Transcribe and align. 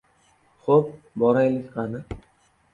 —Xo‘p, 0.63 0.89
boraylik 1.25 1.71
qani. 1.79 2.05